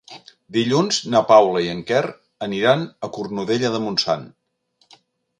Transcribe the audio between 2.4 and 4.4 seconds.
aniran a Cornudella de Montsant.